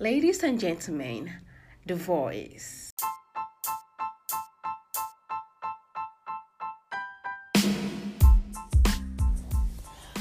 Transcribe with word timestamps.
Ladies 0.00 0.42
and 0.42 0.58
gentlemen, 0.58 1.32
The 1.86 1.94
Voice. 1.94 2.92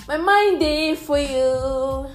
My 0.07 0.17
mind 0.17 0.59
day 0.59 0.93
for 0.93 1.17
you, 1.17 2.05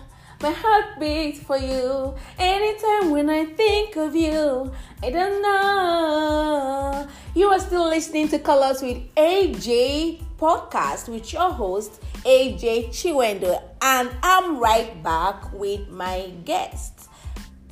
my 0.40 0.52
heart 0.52 1.00
beats 1.00 1.40
for 1.40 1.58
you. 1.58 2.14
Anytime 2.38 3.10
when 3.10 3.29
I 3.29 3.46
think 3.46 3.96
of 3.96 4.14
you, 4.14 4.70
I 5.02 5.11
don't 5.11 5.43
know. 5.43 7.09
You 7.34 7.48
are 7.48 7.59
still 7.59 7.88
listening 7.88 8.29
to 8.29 8.38
Colors 8.38 8.82
with 8.82 8.98
AJ 9.16 10.22
podcast 10.38 11.09
with 11.09 11.32
your 11.32 11.50
host 11.50 12.00
AJ 12.25 12.90
Chiwendo, 12.90 13.61
and 13.82 14.11
I'm 14.22 14.59
right 14.61 15.02
back 15.02 15.52
with 15.52 15.88
my 15.88 16.30
guests, 16.45 17.07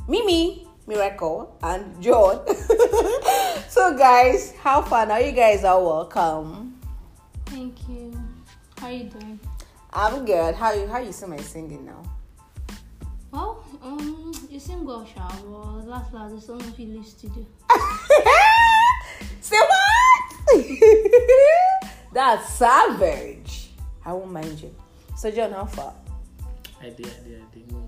Mimi, 0.09 0.69
Miracle, 0.87 1.59
and 1.63 2.01
John. 2.01 2.47
so, 3.69 3.97
guys, 3.99 4.55
how 4.63 4.81
fun 4.83 5.11
are 5.11 5.21
you 5.21 5.33
guys 5.33 5.65
are 5.65 5.83
welcome. 5.83 6.81
Thank 7.47 7.89
you. 7.89 8.15
How 8.79 8.87
are 8.87 8.93
you 8.93 9.05
doing? 9.05 9.41
I'm 9.93 10.25
good. 10.25 10.55
How 10.55 10.73
you 10.73 10.87
how 10.87 10.99
you 10.99 11.11
see 11.11 11.27
my 11.27 11.39
singing 11.39 11.87
now? 11.87 12.03
Well, 13.33 13.65
um, 13.83 14.33
you 14.49 14.61
sing 14.61 14.85
well, 14.85 15.05
Sha, 15.05 15.29
but 15.43 15.87
last 15.87 16.13
last, 16.13 16.31
there's 16.31 16.47
so 16.47 16.55
much 16.55 16.79
you 16.79 16.87
leave 16.87 17.07
studio. 17.07 17.45
Say 19.41 19.57
what? 19.59 20.25
That's 22.13 22.53
savage. 22.53 23.71
I 24.05 24.13
won't 24.13 24.31
mind 24.31 24.61
you. 24.61 24.73
So 25.17 25.31
John, 25.33 25.51
how 25.53 25.65
far? 25.65 25.95
I 26.81 26.91
did, 26.91 27.07
I 27.07 27.29
did, 27.29 27.43
I 27.43 27.55
did. 27.55 27.86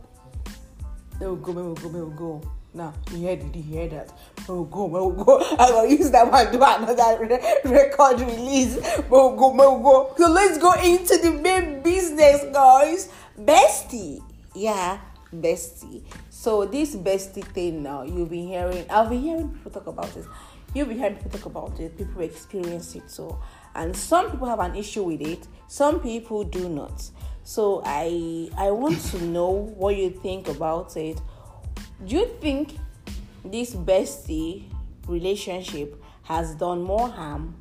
May 1.21 1.27
we 1.27 1.37
go, 1.43 1.53
may 1.53 1.63
we 1.63 1.75
go, 1.75 1.89
may 1.89 2.01
we 2.01 2.17
go. 2.17 2.43
Now, 2.75 2.95
you 3.11 3.27
heard 3.27 3.41
it, 3.41 3.57
you 3.57 3.63
hear 3.63 3.89
that. 3.89 4.13
May 4.49 4.55
we 4.55 4.71
go, 4.71 4.89
may 4.89 5.01
we 5.01 5.25
go. 5.25 5.41
I'm 5.59 5.73
gonna 5.73 5.89
use 5.89 6.11
that 6.11 6.31
one 6.31 6.53
do 6.53 6.63
another 6.63 7.25
re- 7.25 7.73
record 7.73 8.21
release. 8.21 8.77
May 8.77 9.03
we 9.09 9.09
go, 9.09 9.53
may 9.53 9.67
we 9.67 9.83
go. 9.83 10.15
So 10.17 10.31
let's 10.31 10.59
go 10.59 10.73
into 10.75 11.19
the 11.19 11.33
main 11.33 11.83
business, 11.83 12.45
guys. 12.53 13.11
Bestie. 13.39 14.23
Yeah, 14.55 15.01
bestie. 15.35 16.03
So 16.31 16.67
this 16.67 16.95
bestie 16.95 17.45
thing 17.45 17.83
now, 17.83 18.03
you've 18.03 18.31
been 18.31 18.47
hearing, 18.47 18.87
I've 18.89 19.11
been 19.11 19.21
hearing 19.23 19.49
people 19.49 19.73
talk 19.73 19.87
about 19.89 20.15
this. 20.15 20.27
You've 20.75 20.89
been 20.89 20.99
hearing 20.99 21.17
people 21.17 21.31
talk 21.31 21.47
about 21.47 21.81
it, 21.81 21.97
people 21.99 22.23
experience 22.23 22.95
it 22.95 23.11
so 23.11 23.41
and 23.75 23.97
some 23.97 24.31
people 24.31 24.49
have 24.49 24.59
an 24.61 24.75
issue 24.75 25.05
with 25.05 25.21
it, 25.21 25.47
some 25.69 26.01
people 26.01 26.43
do 26.45 26.69
not. 26.69 27.11
So 27.49 27.81
I 27.83 28.51
I 28.59 28.71
want 28.73 29.01
to 29.13 29.25
know 29.25 29.49
what 29.49 29.97
you 29.97 30.11
think 30.11 30.49
about 30.49 30.95
it. 30.99 31.19
Do 32.05 32.17
you 32.17 32.27
think 32.43 32.77
this 33.43 33.75
bestie 33.75 34.65
relationship 35.07 35.97
has 36.25 36.55
done 36.57 36.83
more 36.83 37.09
harm 37.09 37.57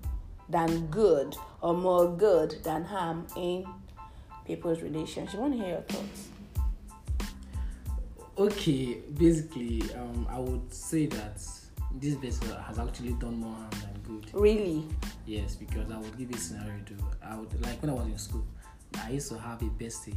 than 0.50 0.88
good 0.88 1.38
or 1.62 1.74
more 1.74 2.10
good 2.10 2.62
than 2.66 2.84
harm 2.84 3.28
in 3.38 3.66
people's 4.46 4.82
relationship? 4.82 5.36
I 5.36 5.42
want 5.42 5.54
to 5.54 5.60
hear 5.60 5.70
your 5.70 5.82
thoughts. 5.84 6.28
Okay, 8.38 8.98
basically, 9.18 9.84
um, 9.96 10.28
I 10.30 10.38
would 10.38 10.74
say 10.74 11.06
that 11.06 11.38
this 11.96 12.16
vessel 12.16 12.58
has 12.58 12.78
actually 12.78 13.14
done 13.14 13.40
more 13.40 13.56
harm 13.56 13.70
than 13.72 14.02
good. 14.04 14.30
Really? 14.34 14.84
Yes, 15.26 15.56
because 15.56 15.90
I 15.90 15.98
would 15.98 16.18
give 16.18 16.30
you 16.30 16.36
a 16.36 16.40
scenario 16.40 16.80
too. 16.86 16.98
I 17.24 17.38
would 17.38 17.62
like 17.62 17.82
when 17.82 17.90
I 17.90 17.94
was 17.94 18.06
in 18.06 18.18
school, 18.18 18.46
I 19.04 19.12
used 19.12 19.30
to 19.30 19.38
have 19.38 19.62
a 19.62 19.66
bestie, 19.66 20.16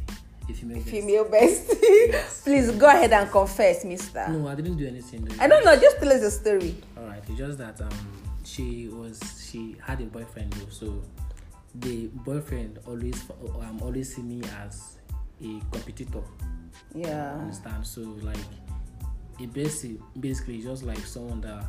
a 0.49 0.53
female 0.53 0.77
bestie. 0.77 0.83
Female 0.83 1.25
bestie. 1.25 2.07
Yes. 2.07 2.41
Please 2.43 2.71
go 2.71 2.87
ahead 2.87 3.13
and 3.13 3.29
confess, 3.31 3.85
mister. 3.85 4.27
No, 4.29 4.47
I 4.47 4.55
didn't 4.55 4.77
do 4.77 4.87
anything. 4.87 5.25
Though. 5.25 5.43
I 5.43 5.47
don't 5.47 5.63
know, 5.63 5.75
just 5.75 5.99
tell 5.99 6.11
us 6.11 6.21
the 6.21 6.31
story. 6.31 6.75
All 6.97 7.05
right, 7.05 7.21
it's 7.27 7.37
just 7.37 7.57
that 7.57 7.81
um, 7.81 7.89
she 8.43 8.87
was 8.89 9.19
she 9.49 9.75
had 9.85 10.01
a 10.01 10.05
boyfriend 10.05 10.53
though, 10.53 10.69
so 10.69 11.01
the 11.75 12.07
boyfriend 12.07 12.79
always 12.85 13.23
um 13.61 13.79
always 13.81 14.15
see 14.15 14.21
me 14.21 14.41
as 14.61 14.97
a 15.41 15.59
competitor. 15.71 16.21
Yeah. 16.93 17.33
Understand? 17.33 17.85
So 17.85 18.01
like, 18.21 18.37
a 19.39 19.47
bestie 19.47 19.99
basically 20.19 20.59
is 20.59 20.65
just 20.65 20.83
like 20.83 20.99
someone 20.99 21.41
that 21.41 21.63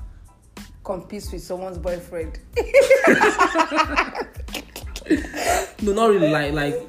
Competes 0.84 1.30
with 1.30 1.42
someone's 1.42 1.78
boyfriend. 1.78 2.40
no, 5.82 5.92
not 5.92 6.10
really. 6.10 6.30
Like, 6.30 6.52
like 6.52 6.80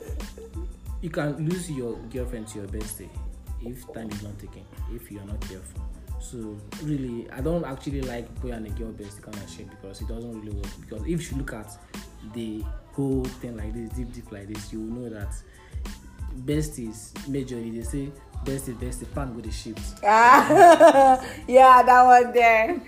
you 1.02 1.10
can 1.10 1.50
lose 1.50 1.70
your 1.70 1.98
girlfriend 2.12 2.48
to 2.50 2.60
your 2.60 2.68
bestie 2.68 3.10
if 3.62 3.92
time 3.94 4.10
is 4.10 4.24
not 4.24 4.38
taken, 4.40 4.64
if 4.94 5.12
you 5.12 5.20
are 5.20 5.26
not 5.26 5.40
careful. 5.42 5.82
So 6.20 6.58
really, 6.84 7.30
I 7.32 7.42
don't 7.42 7.66
actually 7.66 8.02
like 8.02 8.34
boy 8.42 8.52
and 8.52 8.66
a 8.66 8.70
girl 8.70 8.92
bestie 8.92 9.22
kind 9.22 9.36
of 9.36 9.50
shit 9.50 9.70
because 9.70 10.02
it 10.02 10.08
doesn't 10.08 10.42
really 10.42 10.56
work. 10.56 10.72
Because 10.80 11.06
if 11.08 11.32
you 11.32 11.38
look 11.38 11.54
at 11.54 11.78
the 12.34 12.64
whole 12.94 13.26
thing 13.26 13.58
like 13.58 13.74
this, 13.74 13.90
deep, 13.90 14.14
deep 14.14 14.32
like 14.32 14.48
this, 14.48 14.72
you 14.72 14.80
will 14.80 15.02
know 15.02 15.10
that 15.10 15.34
besties 16.46 17.12
majorly 17.30 17.76
they 17.76 17.84
say 17.84 18.12
bestie, 18.46 18.76
bestie, 18.76 19.14
pan 19.14 19.36
with 19.36 19.46
the 19.46 19.52
ships. 19.52 19.96
Ah, 20.04 21.22
yeah, 21.48 21.84
that 21.84 22.04
one 22.06 22.34
there. 22.34 22.82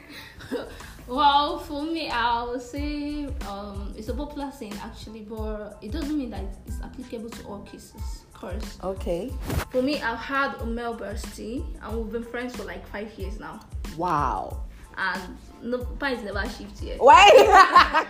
Well, 1.08 1.60
for 1.60 1.84
me, 1.84 2.10
I 2.10 2.44
would 2.44 2.62
say 2.62 3.28
um, 3.48 3.94
it's 3.96 4.10
a 4.10 4.14
popular 4.14 4.52
saying 4.52 4.74
actually, 4.82 5.22
but 5.22 5.78
it 5.82 5.92
doesn't 5.92 6.18
mean 6.18 6.32
that 6.32 6.44
it's 6.66 6.82
applicable 6.82 7.30
to 7.30 7.44
all 7.46 7.60
cases. 7.60 8.24
Of 8.34 8.42
course. 8.42 8.78
Okay. 8.84 9.32
for 9.72 9.82
me, 9.82 10.02
I've 10.02 10.18
had 10.18 10.56
a 10.62 10.66
male 10.66 10.98
bestie, 10.98 11.64
and 11.84 11.98
we've 11.98 12.12
been 12.12 12.24
friends 12.24 12.56
for 12.56 12.64
like 12.64 12.86
five 12.88 13.12
years 13.18 13.40
now, 13.40 13.60
Wow. 13.98 14.64
and 14.98 15.38
no 15.62 15.78
pants 16.00 16.24
never 16.24 16.42
shift 16.50 16.82
yet. 16.82 16.98
Why? 17.00 17.30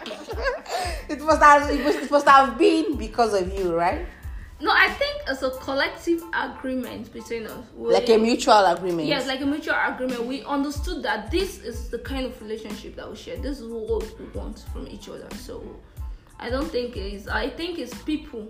it 1.10 1.22
must 1.22 1.42
have 1.42 1.70
it 1.70 1.84
must, 1.84 1.98
it 2.00 2.12
must 2.12 2.28
have 2.28 2.58
been 2.58 2.96
because 2.98 3.34
of 3.34 3.54
you, 3.54 3.76
right? 3.76 4.06
No, 4.62 4.72
I 4.72 4.88
think 4.90 5.22
it's 5.28 5.42
a 5.44 5.50
collective 5.52 6.24
agreement 6.34 7.12
between 7.12 7.46
us. 7.46 7.66
We- 7.76 7.92
Like 7.94 8.08
a 8.10 8.18
mutual 8.18 8.66
agreement. 8.66 9.08
Yes, 9.08 9.28
like 9.28 9.42
a 9.42 9.46
mutual 9.46 9.76
agreement. 9.76 10.26
We 10.26 10.44
understood 10.44 11.04
that 11.04 11.30
this 11.30 11.60
is 11.60 11.90
the 11.90 12.00
kind 12.00 12.26
of 12.26 12.42
relationship 12.42 12.96
that 12.96 13.10
we 13.10 13.16
share. 13.18 13.36
This 13.38 13.60
is 13.60 13.68
what 13.68 14.04
we 14.20 14.26
want 14.40 14.64
from 14.72 14.88
each 14.88 15.10
other. 15.10 15.28
So 15.36 15.62
I 16.40 16.50
don't 16.50 16.70
think 16.72 16.96
it's. 16.96 17.28
I 17.28 17.50
think 17.50 17.80
it's 17.80 17.94
people, 18.04 18.48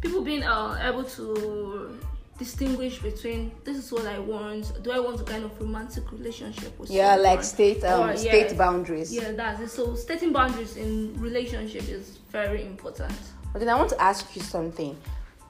people 0.00 0.22
being 0.22 0.42
uh, 0.42 0.76
able 0.82 1.04
to 1.04 1.96
distinguish 2.36 2.98
between 3.00 3.52
this 3.64 3.76
is 3.76 3.92
what 3.92 4.06
I 4.06 4.18
want. 4.18 4.72
Do 4.82 4.90
I 4.90 4.98
want 4.98 5.20
a 5.20 5.24
kind 5.24 5.44
of 5.44 5.60
romantic 5.60 6.10
relationship 6.10 6.76
with? 6.80 6.90
yeah, 6.90 7.14
like 7.14 7.44
state 7.44 7.84
um 7.84 8.10
Or, 8.10 8.16
state 8.16 8.48
yeah, 8.50 8.54
boundaries. 8.54 9.14
Yeah, 9.14 9.30
that's 9.32 9.60
it. 9.60 9.70
So 9.70 9.94
setting 9.94 10.32
boundaries 10.32 10.76
in 10.76 11.14
relationship 11.20 11.88
is 11.88 12.18
very 12.32 12.64
important. 12.66 13.14
Then 13.54 13.68
I 13.68 13.74
want 13.76 13.90
to 13.90 14.00
ask 14.02 14.34
you 14.36 14.42
something. 14.42 14.96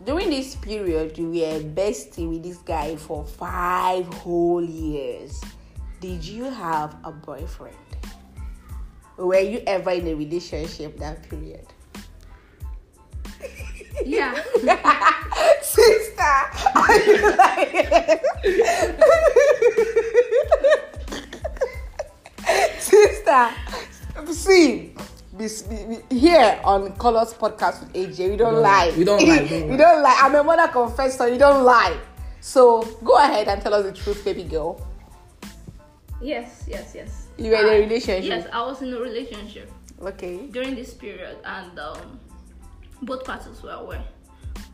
During 0.05 0.31
this 0.31 0.55
period, 0.55 1.19
you 1.19 1.31
were 1.31 1.61
bestie 1.61 2.29
with 2.29 2.45
this 2.45 2.59
guy 2.59 2.95
for 2.95 3.25
five 3.25 4.07
whole 4.15 4.65
years. 4.65 5.43
Did 6.01 6.25
you 6.25 6.45
have 6.45 6.97
a 7.03 7.11
boyfriend? 7.11 7.77
Were 9.17 9.41
you 9.41 9.61
ever 9.67 9.91
in 9.91 10.07
a 10.07 10.15
relationship 10.15 10.97
that 10.99 11.29
period? 11.29 11.67
Yeah. 14.05 14.41
Sister, 15.63 16.23
are 16.77 17.01
you 17.03 17.37
lying? 17.37 18.21
Sister, 22.79 23.51
see, 24.33 24.88
be, 25.39 25.49
be, 25.69 25.97
be- 26.11 26.17
here 26.19 26.61
on 26.65 26.93
Colors 26.97 27.33
Podcast 27.35 27.81
with 27.81 27.93
AJ, 27.95 28.31
we 28.31 28.37
don't 28.37 28.55
don't 28.55 28.63
lie. 28.63 28.89
lie. 28.91 28.97
We 28.97 29.05
don't 29.05 29.27
lie, 29.27 29.43
we 29.43 29.49
don't 29.49 29.63
we 29.69 29.71
lie. 29.71 29.77
don't 29.77 30.03
lie. 30.03 30.19
I'm 30.23 30.35
a 30.35 30.43
mother 30.45 30.69
confessor, 30.73 31.29
you 31.29 31.39
don't 31.39 31.65
lie. 31.65 31.99
So 32.41 32.83
go 33.05 33.17
ahead 33.19 33.49
and 33.49 33.61
tell 33.63 33.75
us 33.75 33.85
the 33.85 33.93
truth, 33.93 34.25
baby 34.25 34.45
girl. 34.45 34.81
yes. 36.21 36.65
Yes. 36.69 36.93
Yes. 36.95 37.27
You 37.37 37.51
were 37.53 37.59
in 37.59 37.67
a 37.67 37.87
relationship? 37.87 38.25
Yes, 38.25 38.47
I 38.53 38.63
was 38.67 38.83
in 38.83 38.93
a 38.93 38.99
relationship. 39.01 39.71
Okay. 40.01 40.47
during 40.53 40.77
this 40.77 40.95
period 40.95 41.37
and 41.45 41.77
um, 41.77 42.21
both 43.03 43.25
parties 43.25 43.61
were 43.65 43.73
aware 43.73 44.05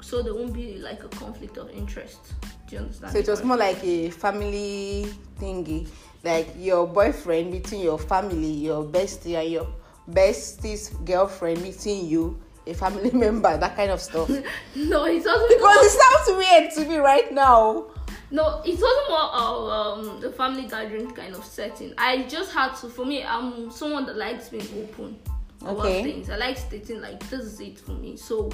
so 0.03 0.21
there 0.23 0.35
won't 0.35 0.53
be 0.53 0.77
like 0.77 1.03
a 1.03 1.09
conflict 1.09 1.57
of 1.57 1.71
interest 1.71 2.35
do 2.69 2.77
you 2.77 2.83
understand 2.83 3.11
So 3.11 3.19
it 3.21 3.29
was 3.29 3.43
more 3.43 3.57
like 3.57 3.83
a 3.83 4.11
family 4.11 5.07
thingy, 5.41 5.89
like 6.23 6.49
your 6.59 6.87
boyfriend 6.87 7.53
between 7.53 7.81
your 7.81 7.99
family, 7.99 8.51
your 8.51 8.85
bestie, 8.85 9.35
and 9.41 9.51
your 9.51 9.67
bestie's 10.13 10.91
girlfriend 11.05 11.63
meeting 11.63 12.07
you, 12.07 12.39
a 12.67 12.75
family 12.75 13.11
member, 13.25 13.57
that 13.57 13.77
kind 13.77 13.91
of 13.91 14.01
stuff. 14.01 14.29
because 14.29 14.45
no 14.77 15.05
it 15.05 15.25
wasn't 15.25 15.51
it 15.53 15.61
more, 15.61 15.89
sounds 15.89 16.39
weird 16.39 16.71
to 16.73 16.85
me 16.91 16.97
right 16.99 17.33
now. 17.33 17.87
no 18.31 18.61
it 18.65 18.73
wasn't 18.81 19.09
more 19.09 19.31
of 19.35 19.71
um, 19.71 20.21
the 20.21 20.31
family 20.33 20.67
gathering 20.69 21.11
kind 21.11 21.35
of 21.35 21.45
setting 21.45 21.93
i 21.99 22.23
just 22.25 22.53
had 22.53 22.75
to 22.75 22.89
for 22.89 23.05
me 23.05 23.23
i'm 23.25 23.71
someone 23.71 24.07
that 24.07 24.17
likes 24.17 24.49
being 24.49 24.67
open 24.83 25.17
about 25.61 25.79
Okay. 25.87 26.03
things 26.03 26.31
i 26.31 26.37
like 26.37 26.57
stating 26.57 27.01
like 27.01 27.21
this 27.31 27.41
is 27.45 27.61
it 27.61 27.79
for 27.79 27.93
me 27.93 28.17
so 28.17 28.51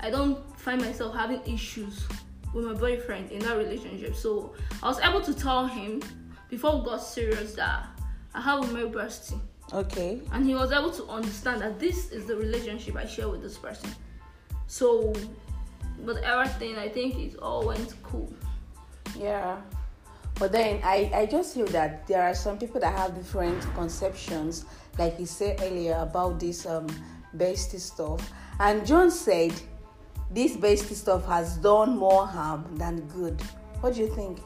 i 0.00 0.10
don't 0.10 0.36
find 0.58 0.80
myself 0.80 1.14
having 1.14 1.40
issues 1.46 2.04
with 2.52 2.64
my 2.66 2.74
boyfriend 2.74 3.30
in 3.32 3.38
that 3.40 3.56
relationship. 3.56 4.14
So 4.14 4.52
I 4.82 4.88
was 4.88 5.00
able 5.00 5.22
to 5.22 5.32
tell 5.32 5.66
him 5.66 6.02
before 6.50 6.78
we 6.78 6.84
got 6.84 6.98
serious 7.02 7.54
that 7.54 7.86
I 8.34 8.40
have 8.42 8.68
a 8.68 8.72
male 8.74 8.90
bestie. 8.90 9.40
Okay. 9.72 10.20
And 10.32 10.44
he 10.44 10.54
was 10.54 10.70
able 10.72 10.90
to 10.90 11.06
understand 11.06 11.62
that 11.62 11.78
this 11.78 12.10
is 12.10 12.26
the 12.26 12.36
relationship 12.36 12.96
I 12.96 13.06
share 13.06 13.28
with 13.28 13.42
this 13.42 13.56
person. 13.56 13.90
So 14.66 15.12
but 16.04 16.16
everything 16.24 16.76
I 16.76 16.88
think 16.88 17.16
it 17.16 17.38
all 17.38 17.66
went 17.66 17.94
cool. 18.02 18.32
Yeah. 19.18 19.60
But 20.38 20.52
then 20.52 20.80
I, 20.82 21.10
I 21.14 21.26
just 21.26 21.54
feel 21.54 21.66
that 21.66 22.06
there 22.06 22.22
are 22.22 22.34
some 22.34 22.58
people 22.58 22.80
that 22.80 22.96
have 22.96 23.14
different 23.14 23.62
conceptions, 23.74 24.64
like 24.98 25.18
you 25.18 25.26
said 25.26 25.60
earlier 25.62 25.94
about 25.94 26.40
this 26.40 26.66
um 26.66 26.86
bestie 27.36 27.80
stuff. 27.80 28.32
And 28.58 28.86
John 28.86 29.10
said 29.10 29.52
this 30.30 30.56
bestie 30.56 30.94
stuff 30.94 31.26
has 31.26 31.56
done 31.58 31.96
more 31.96 32.26
harm 32.26 32.64
than 32.76 33.00
good. 33.08 33.40
What 33.80 33.94
do 33.94 34.00
you 34.00 34.14
think? 34.14 34.38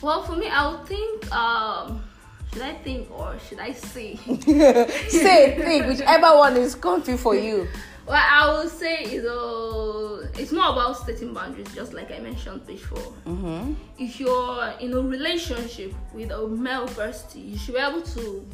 Well, 0.00 0.22
for 0.24 0.34
me, 0.34 0.48
I 0.48 0.68
would 0.70 0.86
think, 0.86 1.30
um, 1.32 2.02
should 2.52 2.62
I 2.62 2.74
think 2.74 3.10
or 3.10 3.38
should 3.48 3.60
I 3.60 3.72
say? 3.72 4.16
Say 5.08 5.58
think, 5.58 5.86
whichever 5.86 6.36
one 6.36 6.56
is 6.56 6.74
comfy 6.74 7.16
for 7.16 7.34
you. 7.34 7.66
well, 8.06 8.22
I 8.22 8.58
would 8.58 8.70
say 8.70 9.04
is 9.04 9.24
uh, 9.24 10.28
it's 10.38 10.52
not 10.52 10.72
about 10.72 10.98
setting 11.06 11.32
boundaries, 11.32 11.72
just 11.74 11.94
like 11.94 12.10
I 12.10 12.18
mentioned 12.18 12.66
before. 12.66 13.12
Mm-hmm. 13.26 13.72
If 13.98 14.20
you're 14.20 14.74
in 14.80 14.92
a 14.92 15.00
relationship 15.00 15.94
with 16.12 16.30
a 16.30 16.46
male 16.46 16.88
bestie, 16.88 17.52
you 17.52 17.58
should 17.58 17.74
be 17.74 17.80
able 17.80 18.02
to 18.02 18.46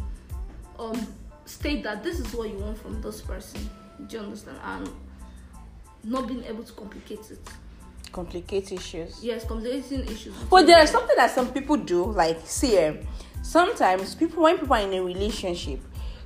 um, 0.78 1.06
state 1.44 1.82
that 1.82 2.04
this 2.04 2.20
is 2.20 2.32
what 2.34 2.50
you 2.50 2.58
want 2.58 2.78
from 2.78 3.02
this 3.02 3.20
person. 3.20 3.68
Do 4.06 4.16
you 4.16 4.22
understand? 4.22 4.58
And 4.64 4.90
not 6.04 6.28
being 6.28 6.44
able 6.44 6.62
to 6.62 6.72
complicate 6.72 7.30
it. 7.30 7.40
Complicate 8.12 8.70
issues. 8.72 9.22
Yes, 9.22 9.44
complicating 9.44 10.06
issues. 10.06 10.34
But 10.48 10.66
there 10.66 10.80
is 10.82 10.90
something 10.90 11.16
that 11.16 11.30
some 11.32 11.52
people 11.52 11.76
do, 11.76 12.04
like 12.04 12.40
see, 12.44 12.78
um, 12.78 12.98
sometimes 13.42 14.14
people 14.14 14.42
when 14.42 14.58
people 14.58 14.74
are 14.74 14.80
in 14.80 14.94
a 14.94 15.02
relationship, 15.02 15.80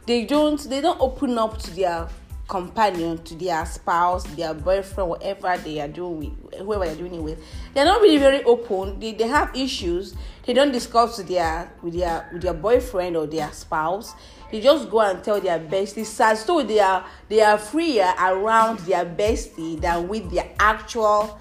they 0.07 0.25
don't 0.25 0.61
they 0.69 0.81
don't 0.81 1.01
open 1.01 1.39
up 1.39 1.59
to 1.59 1.71
their 1.75 2.09
companion, 2.49 3.23
to 3.25 3.35
their 3.35 3.65
spouse, 3.65 4.25
their 4.35 4.53
boyfriend, 4.53 5.09
whatever 5.09 5.57
they 5.59 5.81
are 5.81 5.89
doing 5.89 6.19
with 6.19 6.55
whoever 6.61 6.85
they're 6.85 6.97
doing 6.97 7.15
it 7.15 7.23
with. 7.23 7.43
They're 7.73 7.85
not 7.85 8.03
really 8.03 8.19
very 8.19 8.43
open. 8.45 9.01
They, 9.01 9.13
they 9.13 9.27
have 9.27 9.57
issues. 9.57 10.15
They 10.45 10.53
don't 10.53 10.73
discuss 10.73 11.19
with 11.19 11.29
their 11.29 11.73
with 11.83 11.95
their 11.95 12.29
with 12.33 12.43
their 12.43 12.55
boyfriend 12.55 13.17
or 13.17 13.27
their 13.27 13.51
spouse. 13.53 14.15
They 14.51 14.61
just 14.61 14.91
go 14.91 15.01
and 15.01 15.25
tell 15.25 15.41
their 15.41 15.59
bestie. 15.59 16.05
So 16.05 16.63
they 16.63 16.81
are 16.81 17.07
they 17.29 17.41
are 17.41 17.57
freer 17.57 18.13
around 18.19 18.81
their 18.81 19.07
bestie 19.07 19.81
than 19.81 20.09
with 20.09 20.31
their 20.31 20.51
actual 20.59 21.39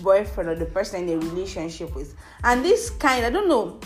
boyfriend 0.00 0.48
or 0.48 0.54
the 0.54 0.64
person 0.64 1.08
in 1.08 1.16
a 1.16 1.18
relationship 1.18 1.94
with 1.94 2.14
and 2.44 2.64
this 2.64 2.90
kind 2.90 3.24
i 3.26 3.30
don't 3.30 3.48
know 3.48 3.78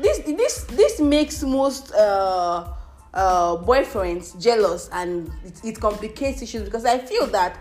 this 0.00 0.18
this 0.20 0.64
this 0.64 1.00
makes 1.00 1.42
most 1.42 1.92
uh 1.94 2.72
uh 3.14 3.56
boyfriends 3.56 4.40
jealous 4.40 4.88
and 4.92 5.30
it, 5.44 5.64
it 5.64 5.80
complicates 5.80 6.42
issues 6.42 6.62
because 6.62 6.84
i 6.84 6.98
feel 6.98 7.26
that 7.26 7.58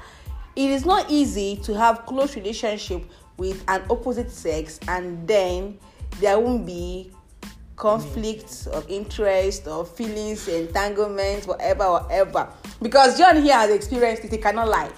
it 0.55 0.69
is 0.71 0.85
not 0.85 1.09
easy 1.09 1.57
to 1.57 1.73
have 1.77 2.05
close 2.05 2.35
relationship 2.35 3.03
with 3.37 3.63
an 3.67 3.83
opposite 3.89 4.31
sex 4.31 4.79
and 4.87 5.27
then 5.27 5.77
there 6.19 6.39
won't 6.39 6.65
be 6.65 7.11
conflicts 7.75 8.65
of 8.67 8.89
interest 8.89 9.67
or 9.67 9.85
feelings 9.85 10.47
entanglements 10.47 11.45
whatever 11.45 11.91
whatever. 11.91 12.49
Because 12.81 13.17
john 13.17 13.41
here 13.41 13.53
has 13.53 13.69
experienced 13.69 14.25
it 14.25 14.31
he 14.31 14.37
cannot 14.37 14.67
lie 14.67 14.91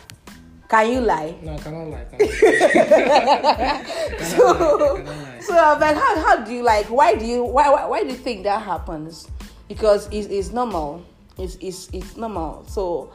can 0.70 0.92
you 0.92 1.02
lie 1.02 1.36
No, 1.42 1.54
I 1.54 1.58
cannot 1.58 1.88
lie. 1.88 2.06
Cannot 2.12 3.44
lie. 3.44 3.84
Cannot 4.18 4.26
so, 4.26 4.94
lie, 5.04 5.40
so 5.42 5.58
I'm 5.58 5.80
like, 5.80 5.96
how, 5.96 6.22
how 6.22 6.36
do 6.46 6.54
you 6.54 6.64
like? 6.64 6.86
Why 6.86 7.16
do 7.16 7.26
you 7.26 7.44
why 7.44 7.70
why, 7.70 7.86
why 7.86 8.04
do 8.04 8.10
you 8.10 8.16
think 8.16 8.44
that 8.44 8.62
happens? 8.62 9.28
Because 9.68 10.08
it's, 10.12 10.28
it's 10.28 10.52
normal. 10.52 11.04
It's, 11.38 11.58
it's 11.60 11.90
it's 11.92 12.18
normal. 12.18 12.66
So, 12.68 13.12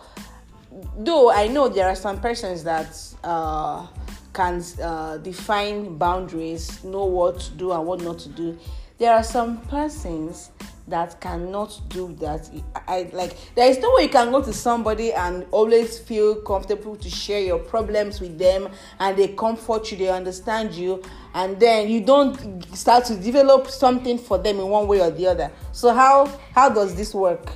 though 0.97 1.31
I 1.31 1.47
know 1.49 1.69
there 1.69 1.87
are 1.87 1.95
some 1.95 2.21
persons 2.21 2.65
that 2.65 2.97
uh, 3.23 3.87
can 4.33 4.63
uh, 4.83 5.19
define 5.19 5.97
boundaries, 5.97 6.83
know 6.83 7.05
what 7.05 7.39
to 7.41 7.51
do 7.53 7.73
and 7.73 7.87
what 7.87 8.01
not 8.01 8.19
to 8.21 8.29
do. 8.31 8.59
There 8.99 9.13
are 9.13 9.23
some 9.23 9.61
persons 9.63 10.51
that 10.89 11.21
cannot 11.21 11.81
do 11.89 12.15
that. 12.21 12.51
I, 12.89 13.09
like 13.13 13.37
there 13.55 13.69
is 13.69 13.79
no 13.79 13.95
way 13.95 14.05
you 14.05 14.09
can 14.09 14.31
go 14.31 14.43
to 14.43 14.53
somebody 14.53 15.13
and 15.13 15.47
always 15.51 15.99
feel 15.99 16.37
comfortable 16.43 16.97
to 16.97 17.11
share 17.11 17.41
your 17.41 17.59
problems 17.59 18.21
with 18.21 18.39
them 18.39 18.69
and 19.01 19.17
they 19.17 19.29
comfort 19.29 19.91
you, 19.91 19.99
they 19.99 20.09
understand 20.11 20.75
you, 20.75 21.03
and 21.35 21.59
then 21.59 21.89
you 21.89 22.01
don't 22.01 22.65
start 22.77 23.05
to 23.07 23.17
develop 23.17 23.69
something 23.69 24.19
for 24.19 24.39
them 24.39 24.59
in 24.61 24.69
one 24.69 24.87
way 24.87 25.01
or 25.01 25.11
the 25.11 25.27
other. 25.27 25.51
So 25.73 25.93
how 25.95 26.27
how 26.53 26.69
does 26.69 26.95
this 26.95 27.15
work? 27.15 27.51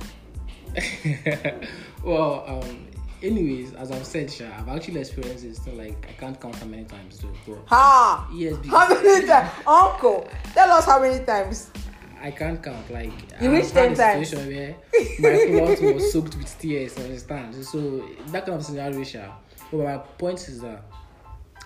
well, 2.03 2.43
um, 2.47 2.87
anyways, 3.21 3.73
as 3.73 3.91
I've 3.91 4.05
said, 4.05 4.31
Sha, 4.31 4.45
I've 4.57 4.69
actually 4.69 5.01
experienced 5.01 5.43
this. 5.43 5.63
So 5.63 5.71
like, 5.71 6.07
I 6.09 6.13
can't 6.13 6.39
count 6.39 6.55
how 6.55 6.65
many 6.65 6.85
times 6.85 7.19
though. 7.19 7.29
But 7.45 7.59
Ha! 7.67 8.29
yes, 8.33 8.55
How 8.67 8.87
many 8.89 9.27
times? 9.27 9.51
Uncle, 9.67 10.27
tell 10.53 10.71
us 10.71 10.85
how 10.85 10.99
many 11.01 11.23
times. 11.25 11.71
I 12.21 12.31
can't 12.31 12.61
count. 12.61 12.89
Like, 12.91 13.11
You 13.41 13.55
I've 13.55 13.63
had 13.71 13.73
10 13.73 13.93
a 13.93 13.95
times. 13.95 14.29
situation 14.29 14.47
where 14.47 14.75
my 15.19 15.59
cloth 15.65 15.81
was 15.95 16.11
soaked 16.11 16.35
with 16.37 16.59
tears. 16.59 16.97
Understand? 16.97 17.55
So 17.65 18.07
that 18.27 18.45
kind 18.45 18.57
of 18.59 18.65
scenario, 18.65 19.03
Sha. 19.03 19.31
But 19.71 19.77
my 19.79 19.97
point 19.97 20.39
is 20.47 20.61
that 20.61 20.83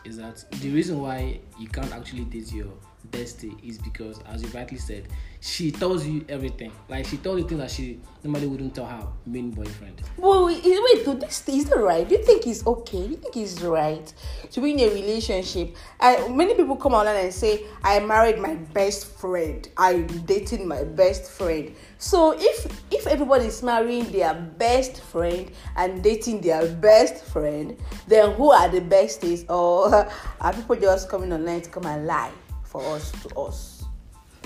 is 0.06 0.18
that 0.18 0.44
the 0.60 0.70
reason 0.70 1.00
why 1.00 1.40
you 1.58 1.68
can't 1.70 1.92
actually 1.94 2.26
date 2.26 2.52
your 2.52 2.68
bestie 3.12 3.56
is 3.64 3.78
because, 3.78 4.20
as 4.28 4.42
you 4.44 4.50
rightly 4.50 4.78
said, 4.78 5.08
she 5.40 5.72
tells 5.72 6.06
you 6.06 6.26
everything. 6.30 6.72
Like 6.88 7.06
she 7.06 7.18
tells 7.18 7.40
you 7.40 7.48
things 7.48 7.60
that 7.60 7.72
she 7.72 8.00
normally 8.24 8.48
wouldn't 8.48 8.76
tell 8.76 8.86
her 8.86 9.08
main 9.26 9.52
boyfriend. 9.52 10.02
Well, 10.18 10.46
wait, 10.46 10.64
wait, 10.64 11.20
this 11.20 11.48
is 11.50 11.66
that 11.66 11.78
right? 11.78 12.10
You 12.10 12.24
think 12.24 12.48
it's 12.48 12.66
okay? 12.66 13.06
You 13.06 13.16
think 13.18 13.36
it's 13.36 13.62
right 13.62 14.14
to 14.52 14.62
be 14.62 14.72
in 14.72 14.80
a 14.80 14.94
relationship? 14.94 15.76
I, 16.00 16.28
many 16.30 16.56
people 16.56 16.78
come 16.78 16.94
online 16.94 17.18
and 17.18 17.34
say, 17.34 17.66
"I 17.84 18.00
married 18.00 18.40
my 18.40 18.56
best 18.56 19.06
friend. 19.18 19.68
I'm 19.78 20.08
dating 20.26 20.68
my 20.68 20.84
best 20.84 21.30
friend." 21.30 21.76
So 21.98 22.36
if 22.38 22.84
if 22.92 23.08
everybody 23.08 23.48
is 23.48 23.62
marrying 23.62 24.12
their 24.12 24.34
best 24.34 25.02
friend 25.02 25.52
and 25.76 26.02
dating 26.02 26.42
their 26.42 26.68
best 26.76 27.24
friend, 27.26 27.78
then 28.08 28.32
who 28.34 28.52
are 28.52 28.70
the 28.70 28.82
besties? 28.82 29.50
Or 29.50 29.94
are 30.42 30.54
people 30.54 30.78
just 30.78 31.10
coming 31.10 31.34
online 31.34 31.62
to 31.62 31.70
come 31.70 31.86
and 31.86 32.08
lie 32.08 32.32
for 32.74 32.96
us 32.96 33.12
to 33.24 33.36
us? 33.40 33.86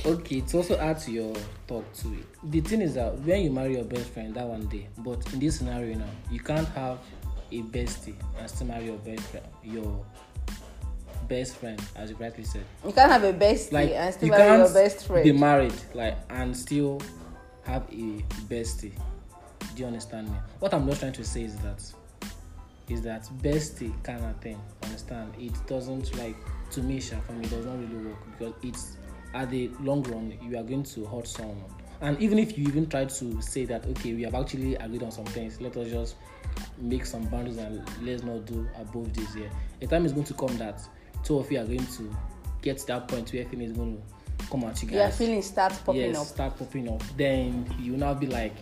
Okay, 0.05 0.41
to 0.41 0.57
also 0.57 0.77
add 0.79 0.99
to 0.99 1.11
your 1.11 1.33
talk 1.67 1.85
to 1.93 2.07
it. 2.13 2.25
The 2.51 2.59
thing 2.59 2.81
is 2.81 2.95
that 2.95 3.17
when 3.19 3.41
you 3.43 3.51
marry 3.51 3.75
your 3.75 3.85
best 3.85 4.09
friend, 4.09 4.33
that 4.35 4.45
one 4.45 4.65
day. 4.67 4.87
But 4.97 5.31
in 5.31 5.39
this 5.39 5.57
scenario 5.59 5.95
now, 5.97 6.09
you 6.29 6.39
can't 6.41 6.67
have 6.69 6.97
a 7.51 7.61
bestie 7.61 8.15
and 8.37 8.49
still 8.49 8.67
marry 8.67 8.85
your 8.87 8.97
best 8.97 9.21
friend, 9.27 9.45
your 9.63 10.05
best 11.29 11.55
friend, 11.55 11.81
as 11.95 12.09
you 12.09 12.17
rightly 12.19 12.43
said. 12.43 12.65
You 12.85 12.91
can't 12.91 13.11
have 13.11 13.23
a 13.23 13.31
bestie 13.31 13.71
Like 13.71 13.91
and 13.91 14.13
still 14.13 14.25
you 14.27 14.31
marry 14.31 14.57
your 14.57 14.73
best 14.73 15.05
friend. 15.07 15.23
be 15.23 15.31
married, 15.31 15.73
like 15.93 16.17
and 16.31 16.55
still 16.57 16.99
have 17.63 17.83
a 17.91 18.23
bestie. 18.49 18.91
Do 19.75 19.81
you 19.81 19.85
understand 19.85 20.29
me? 20.29 20.35
What 20.59 20.73
I'm 20.73 20.85
just 20.87 20.99
trying 20.99 21.13
to 21.13 21.23
say 21.23 21.43
is 21.43 21.55
that 21.59 21.81
is 22.89 23.01
that 23.03 23.23
bestie 23.41 23.93
kind 24.03 24.23
of 24.25 24.35
thing. 24.41 24.59
Understand? 24.83 25.33
It 25.39 25.53
doesn't 25.67 26.13
like 26.17 26.35
to 26.73 26.81
me, 26.81 26.99
Sha, 26.99 27.19
for 27.21 27.33
me, 27.33 27.47
does 27.47 27.65
not 27.65 27.77
really 27.79 28.07
work 28.07 28.17
because 28.31 28.53
it's 28.63 28.97
at 29.33 29.49
the 29.49 29.71
long 29.79 30.03
run 30.03 30.37
you 30.41 30.57
are 30.57 30.63
going 30.63 30.83
to 30.83 31.05
hurt 31.05 31.27
someone. 31.27 31.57
And 32.01 32.19
even 32.21 32.37
if 32.37 32.57
you 32.57 32.67
even 32.67 32.87
try 32.89 33.05
to 33.05 33.41
say 33.41 33.65
that 33.65 33.85
okay, 33.87 34.13
we 34.13 34.23
have 34.23 34.35
actually 34.35 34.75
agreed 34.75 35.03
on 35.03 35.11
some 35.11 35.25
things, 35.25 35.61
let 35.61 35.77
us 35.77 35.89
just 35.89 36.15
make 36.77 37.05
some 37.05 37.23
boundaries 37.25 37.57
and 37.57 37.81
let's 38.01 38.23
not 38.23 38.45
do 38.45 38.67
above 38.79 39.13
this 39.13 39.33
here. 39.33 39.49
A 39.81 39.87
time 39.87 40.05
is 40.05 40.11
going 40.11 40.25
to 40.25 40.33
come 40.33 40.55
that 40.57 40.81
two 41.23 41.39
of 41.39 41.51
you 41.51 41.59
are 41.59 41.65
going 41.65 41.85
to 41.85 42.15
get 42.61 42.77
to 42.79 42.87
that 42.87 43.07
point 43.07 43.31
where 43.33 43.45
feeling 43.45 43.65
is 43.65 43.73
going 43.73 43.97
to 43.97 44.45
come 44.47 44.63
at 44.65 44.81
you 44.81 44.89
guys 44.89 44.97
Your 44.97 45.09
feelings 45.11 45.45
start 45.45 45.73
popping 45.85 46.01
yes, 46.01 46.17
up. 46.17 46.27
start 46.27 46.57
popping 46.57 46.89
up. 46.89 47.01
Then 47.15 47.73
you 47.79 47.95
now 47.97 48.13
be 48.13 48.27
like, 48.27 48.55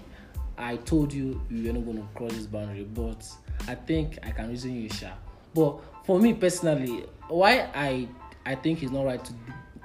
I 0.58 0.75
told 0.77 1.12
you 1.12 1.41
you 1.50 1.68
were 1.68 1.74
not 1.74 1.86
going 1.86 1.98
to 1.98 2.08
cross 2.13 2.34
this 2.34 2.46
boundary, 2.46 2.84
but 2.84 3.27
I 3.68 3.75
think 3.75 4.20
I 4.24 4.32
can 4.32 4.50
reason 4.50 4.75
you, 4.75 4.89
Sha. 4.89 5.12
But 5.53 5.79
for 6.05 6.20
me 6.20 6.34
personally, 6.34 7.05
why 7.27 7.70
I 7.74 8.08
I 8.46 8.55
think 8.55 8.81
it's 8.84 8.91
not 8.91 9.05
right 9.05 9.24
to 9.24 9.34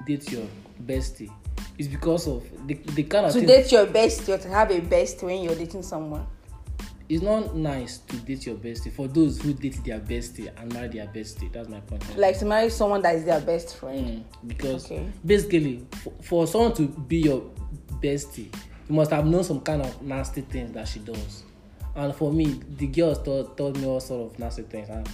date 0.07 0.31
your 0.31 0.47
bestie 0.85 1.31
is 1.79 1.89
because 1.89 2.27
of 2.27 2.43
the, 2.67 2.75
the 2.75 3.03
kind 3.03 3.27
of 3.27 3.33
to 3.33 3.39
thing. 3.41 3.49
date 3.49 3.71
your 3.73 3.87
bestie 3.87 4.35
or 4.35 4.39
to 4.39 4.49
have 4.49 4.71
a 4.71 4.81
bestie 4.81 5.25
when 5.25 5.43
you're 5.43 5.55
dating 5.55 5.83
someone. 5.83 6.27
It's 7.09 7.23
not 7.23 7.55
nice 7.55 7.99
to 7.99 8.17
date 8.17 8.47
your 8.47 8.57
bestie 8.57 8.91
for 8.93 9.07
those 9.07 9.41
who 9.41 9.53
date 9.53 9.79
their 9.85 10.01
bestie 10.01 10.51
and 10.61 10.73
marry 10.73 10.89
their 10.89 11.07
bestie. 11.07 11.53
That's 11.53 11.69
my 11.69 11.79
point. 11.81 12.17
Like 12.17 12.37
to 12.41 12.45
marry 12.45 12.69
someone 12.71 13.03
that 13.03 13.15
is 13.15 13.25
their 13.25 13.41
best 13.41 13.77
friend. 13.77 14.25
Mm, 14.43 14.49
because 14.49 14.87
Okay. 14.87 15.07
basically 15.25 15.87
for, 16.03 16.13
for 16.23 16.47
someone 16.47 16.73
to 16.75 16.89
be 16.89 17.19
your 17.19 17.43
bestie 18.03 18.53
you 18.89 18.95
must 18.95 19.11
have 19.11 19.25
known 19.27 19.43
some 19.45 19.61
kind 19.61 19.83
of 19.83 20.03
nasty 20.03 20.41
things 20.43 20.73
that 20.73 20.87
she 20.87 20.99
does 21.01 21.43
and 21.97 22.15
for 22.15 22.33
me 22.33 22.61
the 22.77 22.87
girls 22.87 23.21
told, 23.23 23.57
told 23.57 23.77
me 23.79 23.87
all 23.87 23.99
sort 24.01 24.31
of 24.33 24.39
nasty 24.39 24.63
things 24.63 24.89
and 24.91 25.09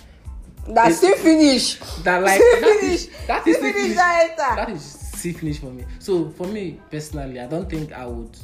That's 0.69 0.97
still 0.99 1.17
finish. 1.17 1.77
that 2.05 2.23
like 2.23 2.41
Still 2.41 2.61
that 2.61 2.79
finish. 2.81 2.93
is 2.95 3.11
that 3.27 3.47
is 3.47 3.57
Still 3.57 3.73
finish 3.73 3.83
finish. 3.83 3.97
that 3.97 4.31
enter. 4.31 4.57
that 4.57 4.71
is 4.71 4.83
still 4.85 5.35
finish 5.35 5.59
for 5.59 5.67
me. 5.67 5.85
So 5.99 6.31
for 6.31 6.47
me 6.47 6.81
personally, 6.91 7.41
I 7.41 7.47
don't 7.47 7.69
think 7.69 7.93
I 7.93 8.07
would, 8.07 8.37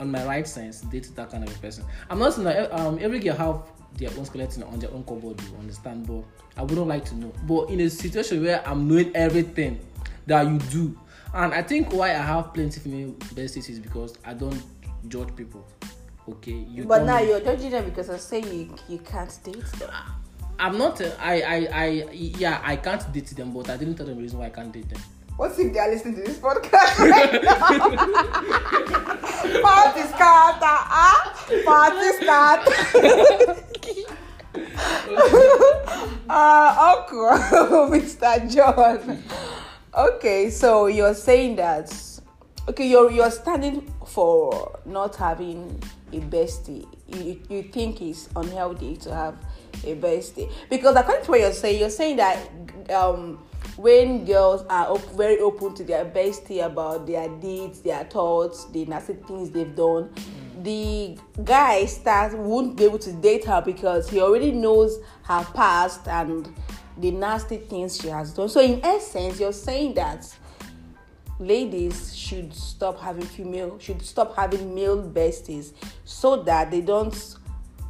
on 0.00 0.10
my 0.10 0.24
right 0.24 0.46
sense, 0.46 0.82
date 0.82 1.10
that 1.16 1.30
kind 1.30 1.42
of 1.48 1.54
a 1.54 1.58
person. 1.58 1.84
I'm 2.10 2.18
not 2.18 2.34
saying 2.34 2.44
that 2.44 2.72
um, 2.72 2.98
every 3.00 3.18
girl 3.18 3.36
have 3.36 3.62
their 3.98 4.10
own 4.18 4.24
skeleton 4.24 4.62
on 4.64 4.78
their 4.78 4.90
own 4.92 5.02
cupboard. 5.04 5.40
You 5.40 5.56
understand? 5.58 6.06
But 6.06 6.22
I 6.56 6.62
wouldn't 6.62 6.86
like 6.88 7.04
to 7.06 7.14
know. 7.16 7.32
But 7.46 7.70
in 7.70 7.80
a 7.80 7.90
situation 7.90 8.42
where 8.42 8.66
I'm 8.68 8.88
knowing 8.88 9.14
everything 9.16 9.80
that 10.26 10.46
you 10.46 10.58
do, 10.70 10.98
and 11.32 11.52
I 11.52 11.62
think 11.62 11.92
why 11.92 12.10
I 12.10 12.18
have 12.22 12.54
plenty 12.54 12.78
female 12.80 13.12
besties 13.34 13.68
is 13.68 13.80
because 13.80 14.16
I 14.24 14.34
don't 14.34 14.62
judge 15.08 15.34
people. 15.34 15.66
Okay, 16.28 16.52
you. 16.70 16.84
But 16.84 17.04
now 17.04 17.18
know. 17.18 17.24
you're 17.24 17.40
judging 17.40 17.70
them 17.70 17.84
because 17.84 18.08
I 18.10 18.16
say 18.16 18.40
you 18.40 18.74
you 18.88 18.98
can't 18.98 19.36
date 19.42 19.64
them. 19.78 19.90
I'm 20.58 20.78
not. 20.78 21.00
I, 21.20 21.68
I, 21.72 22.08
yeah, 22.12 22.60
I 22.62 22.76
can't 22.76 23.12
date 23.12 23.26
them, 23.36 23.52
but 23.52 23.68
I 23.70 23.76
didn't 23.76 23.96
tell 23.96 24.06
them 24.06 24.14
the 24.16 24.22
reason 24.22 24.38
why 24.38 24.46
I 24.46 24.50
can't 24.50 24.72
date 24.72 24.88
them. 24.88 25.00
What 25.36 25.58
if 25.58 25.72
they 25.72 25.78
are 25.80 25.90
listening 25.90 26.14
to 26.16 26.22
this 26.22 26.38
podcast? 26.38 26.96
Party 29.62 30.02
scatter, 30.02 30.62
ah? 30.62 31.32
Party 31.64 32.12
scatter. 32.22 33.64
uh, 36.28 36.94
Uncle, 36.96 37.88
Mr. 37.90 38.54
John. 38.54 39.22
Okay, 39.92 40.50
so 40.50 40.86
you're 40.86 41.14
saying 41.14 41.56
that 41.56 41.92
okay, 42.68 42.86
you're 42.88 43.10
you're 43.10 43.30
standing 43.30 43.92
for 44.06 44.78
not 44.84 45.16
having 45.16 45.82
a 46.12 46.20
bestie. 46.20 46.86
You 47.08 47.40
you 47.48 47.62
think 47.64 48.00
it's 48.00 48.28
unhealthy 48.36 48.96
to 48.98 49.12
have 49.14 49.34
a 49.84 49.94
bestie 49.96 50.50
because 50.70 50.96
according 50.96 51.24
to 51.24 51.30
what 51.30 51.40
you're 51.40 51.52
saying, 51.52 51.80
you're 51.80 51.90
saying 51.90 52.16
that 52.16 52.38
um 52.90 53.38
when 53.76 54.24
girls 54.24 54.64
are 54.70 54.86
op- 54.92 55.16
very 55.16 55.38
open 55.40 55.74
to 55.74 55.84
their 55.84 56.04
bestie 56.04 56.64
about 56.64 57.06
their 57.06 57.28
deeds, 57.40 57.80
their 57.80 58.04
thoughts, 58.04 58.66
the 58.66 58.84
nasty 58.84 59.14
things 59.14 59.50
they've 59.50 59.74
done, 59.74 60.12
the 60.62 61.18
guy 61.42 61.84
starts 61.86 62.34
won't 62.34 62.76
be 62.76 62.84
able 62.84 62.98
to 62.98 63.12
date 63.14 63.44
her 63.44 63.60
because 63.64 64.08
he 64.08 64.20
already 64.20 64.52
knows 64.52 64.98
her 65.24 65.44
past 65.54 66.06
and 66.06 66.54
the 66.98 67.10
nasty 67.10 67.56
things 67.56 68.00
she 68.00 68.08
has 68.08 68.32
done. 68.32 68.48
So 68.48 68.60
in 68.60 68.84
essence, 68.84 69.40
you're 69.40 69.52
saying 69.52 69.94
that 69.94 70.32
ladies 71.40 72.14
should 72.14 72.54
stop 72.54 73.00
having 73.00 73.24
female 73.24 73.76
should 73.80 74.00
stop 74.00 74.36
having 74.36 74.72
male 74.72 75.02
besties 75.02 75.72
so 76.04 76.42
that 76.44 76.70
they 76.70 76.80
don't 76.80 77.36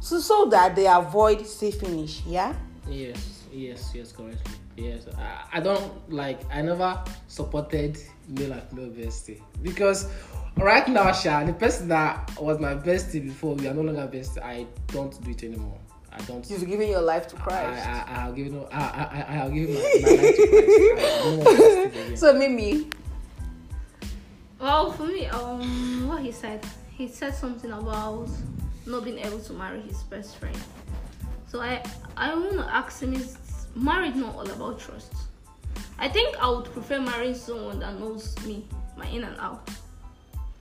so, 0.05 0.19
so 0.19 0.45
that 0.45 0.75
they 0.75 0.85
avoid 0.85 1.45
say 1.47 1.71
finish 1.71 2.21
yeah 2.27 2.53
Yes, 2.87 3.43
yes, 3.51 3.91
yes, 3.95 4.11
correctly. 4.11 4.53
Yes, 4.77 5.07
I, 5.17 5.57
I 5.57 5.59
don't 5.59 6.11
like. 6.11 6.41
I 6.51 6.61
never 6.61 7.01
supported 7.27 7.97
male 8.27 8.51
and 8.51 8.63
female 8.63 8.89
bestie 8.89 9.41
because 9.63 10.07
right 10.57 10.87
now, 10.87 11.11
Sha, 11.11 11.43
the 11.45 11.53
person 11.53 11.87
that 11.87 12.29
was 12.39 12.59
my 12.59 12.75
bestie 12.75 13.23
before, 13.23 13.55
we 13.55 13.67
are 13.67 13.73
no 13.73 13.81
longer 13.81 14.07
bestie. 14.07 14.43
I 14.43 14.67
don't 14.87 15.19
do 15.23 15.31
it 15.31 15.43
anymore. 15.43 15.79
I 16.11 16.21
don't. 16.23 16.47
you've 16.49 16.67
given 16.67 16.89
your 16.89 17.01
life 17.01 17.27
to 17.29 17.37
I, 17.37 17.39
christ 17.39 17.87
I, 17.87 18.03
I 18.07 18.19
have 18.25 18.35
given. 18.35 18.63
I, 18.71 18.79
I, 18.79 18.83
I 18.83 19.25
I 19.27 19.33
have 19.33 19.53
given 19.53 19.75
my, 19.75 19.81
my 19.81 20.09
life 20.21 20.35
to 20.35 20.47
Christ. 20.47 21.15
I 21.15 21.19
don't 21.23 21.37
want 21.37 21.49
besties 21.49 21.85
again. 21.85 22.17
so 22.17 22.33
mimi 22.33 22.89
Well, 24.59 24.91
for 24.91 25.03
me, 25.05 25.25
um, 25.27 26.07
what 26.07 26.21
he 26.21 26.31
said, 26.31 26.63
he 26.91 27.07
said 27.07 27.33
something 27.33 27.71
about 27.71 28.29
not 28.85 29.03
being 29.03 29.19
able 29.19 29.39
to 29.39 29.53
marry 29.53 29.81
his 29.81 30.03
best 30.03 30.37
friend. 30.37 30.57
So 31.47 31.61
I, 31.61 31.83
I 32.17 32.33
want 32.33 32.53
to 32.53 32.75
ask 32.75 33.01
him: 33.01 33.13
Is 33.13 33.37
marriage 33.75 34.15
not 34.15 34.35
all 34.35 34.49
about 34.49 34.79
trust? 34.79 35.13
I 35.97 36.09
think 36.09 36.35
I 36.41 36.49
would 36.49 36.65
prefer 36.65 36.99
marrying 36.99 37.35
someone 37.35 37.79
that 37.79 37.99
knows 37.99 38.35
me, 38.45 38.65
my 38.97 39.07
in 39.07 39.23
and 39.23 39.39
out. 39.39 39.69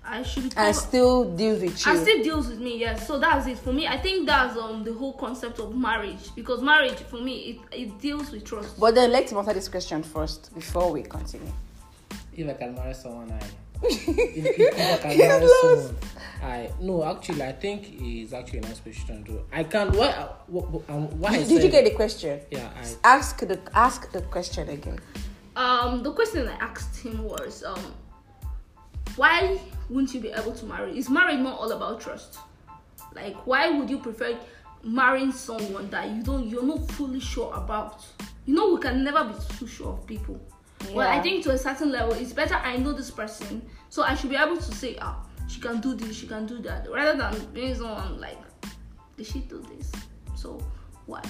I 0.07 0.23
should 0.23 0.51
be 0.51 0.57
and 0.57 0.77
still 0.77 1.35
deals 1.35 1.63
with 1.63 1.87
you 1.87 1.93
and 1.93 2.01
still 2.01 2.23
deals 2.23 2.49
with 2.49 2.61
me 2.61 2.79
yes 2.79 3.07
so 3.07 3.19
that's 3.19 3.47
it 3.47 3.57
for 3.57 3.73
me 3.73 3.87
i 3.87 3.97
think 3.99 4.27
that's 4.27 4.55
um 4.59 4.85
the 4.85 4.93
whole 4.93 5.15
concept 5.15 5.59
of 5.61 5.75
marriage 5.75 6.29
because 6.37 6.61
marriage 6.61 6.99
for 6.99 7.17
me 7.23 7.59
it, 7.73 7.81
it 7.87 7.99
deals 8.01 8.31
with 8.31 8.45
trust 8.45 8.79
but 8.79 8.95
then 8.95 9.11
let's 9.11 9.33
answer 9.33 9.55
this 9.55 9.67
question 9.67 10.03
first 10.03 10.55
before 10.55 10.93
we 10.93 11.03
continue 11.05 11.51
If 12.37 12.49
I 12.49 12.55
can 12.55 12.75
marry 12.75 12.95
someone, 12.95 13.31
I. 13.31 13.41
I 13.85 14.99
can 15.03 15.11
He's 15.11 15.29
lost. 15.29 15.61
someone, 15.63 15.95
I. 16.43 16.71
No, 16.81 17.05
actually, 17.05 17.43
I 17.43 17.53
think 17.53 17.87
it's 18.01 18.33
actually 18.33 18.59
a 18.61 18.63
nice 18.63 18.81
question 18.81 19.25
to. 19.25 19.45
I 19.53 19.65
can't. 19.65 19.95
Why? 19.95 20.11
What, 20.47 20.71
what, 20.71 20.83
um, 20.89 21.09
why 21.21 21.31
I 21.31 21.39
did, 21.39 21.49
did 21.49 21.63
you 21.65 21.71
get 21.71 21.85
the 21.85 21.91
question 21.93 22.41
Yeah, 22.51 22.71
I. 22.77 23.17
ask 23.17 23.39
the 23.39 23.59
ask 23.75 24.11
the 24.13 24.23
question 24.23 24.69
again 24.69 24.99
um 25.57 26.03
the 26.03 26.13
question 26.13 26.49
i 26.49 26.55
asked 26.55 26.97
him 27.01 27.23
was 27.23 27.63
um 27.63 27.95
why 29.17 29.59
wouldn't 29.89 30.13
you 30.13 30.21
be 30.21 30.31
able 30.31 30.53
to 30.53 30.67
marry 30.67 30.99
is 30.99 31.09
marriage 31.09 31.39
not 31.39 31.59
all 31.59 31.71
about 31.71 32.01
trust 32.01 32.39
like 33.15 33.37
why 33.47 33.71
would 33.71 33.89
you 33.89 33.99
prefer 33.99 34.37
marrying 34.83 35.31
someone 35.33 35.89
that 35.91 36.11
you 36.11 36.23
don't 36.23 36.49
you're 36.49 36.65
not 36.65 36.91
fully 36.93 37.21
sure 37.21 37.55
about 37.55 38.05
you 38.47 38.55
know 38.55 38.75
we 38.75 38.81
can 38.81 39.05
never 39.05 39.25
be 39.25 39.35
too 39.57 39.67
sure 39.67 39.93
of 39.93 40.07
people 40.07 40.41
well 40.93 41.09
i 41.09 41.21
think 41.21 41.43
to 41.43 41.51
a 41.51 41.59
certain 41.59 41.91
level 41.91 42.13
it's 42.15 42.33
better 42.33 42.55
i 42.57 42.77
know 42.77 42.93
this 42.93 43.11
person 43.11 43.63
so 43.89 44.03
i 44.03 44.15
should 44.15 44.31
be 44.31 44.37
able 44.37 44.57
to 44.57 44.75
say 44.75 44.97
ah 45.01 45.25
she 45.49 45.61
can 45.61 45.81
do 45.81 45.95
this 45.95 46.17
she 46.17 46.27
can 46.27 46.47
do 46.47 46.59
that 46.59 46.87
rather 46.91 47.17
than 47.17 47.47
being 47.53 47.75
someone 47.75 48.21
like 48.21 48.39
did 49.17 49.27
she 49.27 49.41
do 49.41 49.65
this 49.77 49.93
so 50.35 50.61
why 51.07 51.23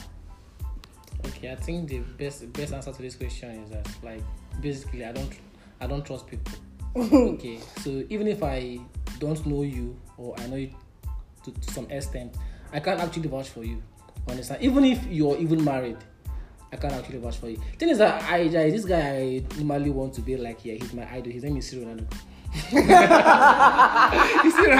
Okay, 1.27 1.51
I 1.51 1.57
think 1.57 1.89
the 1.89 2.01
best 2.01 2.53
best 2.53 2.73
answer 2.73 2.93
to 2.93 3.03
this 3.03 3.17
question 3.17 3.51
is 3.63 3.71
that 3.71 3.89
like 4.03 4.23
basically 4.61 5.05
I 5.05 5.13
don't 5.13 5.33
I 5.81 5.87
don't 5.87 6.05
trust 6.05 6.27
people. 6.27 6.53
okay, 7.35 7.59
so 7.81 8.05
even 8.09 8.29
if 8.29 8.43
I 8.43 8.79
don't 9.19 9.45
know 9.47 9.63
you 9.63 9.97
or 10.17 10.39
I 10.39 10.47
know 10.47 10.57
you 10.57 10.71
to, 11.45 11.51
to 11.51 11.73
some 11.73 11.91
extent, 11.91 12.37
I 12.73 12.81
can't 12.81 13.01
actually 13.01 13.29
vouch 13.29 13.49
for 13.49 13.65
you. 13.65 13.83
Understand? 14.29 14.63
Even 14.63 14.85
if 14.85 15.05
you're 15.07 15.37
even 15.39 15.65
married, 15.65 15.99
I 16.75 16.77
can't 16.77 16.93
actually 16.95 17.19
vouch 17.19 17.37
for 17.37 17.49
you. 17.49 17.59
Thing 17.79 17.91
is 17.91 17.99
that 17.99 18.21
I, 18.25 18.39
I 18.39 18.71
this 18.71 18.85
guy 18.85 19.01
I 19.01 19.43
normally 19.59 19.91
want 19.91 20.13
to 20.15 20.21
be 20.21 20.37
like 20.37 20.65
yeah, 20.65 20.75
he's 20.75 20.93
my 20.93 21.09
idol. 21.09 21.31
His 21.33 21.45
name 21.45 21.57
is 21.59 21.69
Ciro 21.69 21.85
Ronaldo. 21.85 22.13
Ciro 24.51 24.75